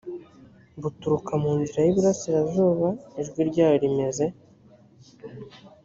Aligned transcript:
buturuka 0.81 1.33
mu 1.43 1.51
nzira 1.59 1.79
y 1.83 1.89
iburasirazuba 1.91 2.87
ijwi 3.21 3.41
ryayo 3.49 3.77
rimeze 3.83 4.25